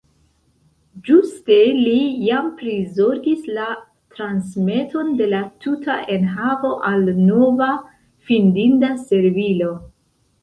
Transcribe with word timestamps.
Ĝuste 1.07 1.57
li 1.79 1.97
jam 2.27 2.47
prizorgis 2.61 3.43
la 3.57 3.65
transmeton 4.15 5.11
de 5.21 5.27
la 5.35 5.41
tuta 5.65 5.97
enhavo 6.15 6.71
al 6.91 7.03
nova, 7.29 7.69
findinda 8.31 8.89
servilo. 9.03 9.69